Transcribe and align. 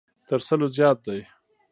تر 0.27 0.39
سلو 0.47 0.67
زیات 0.75 0.97
دی. 1.05 1.19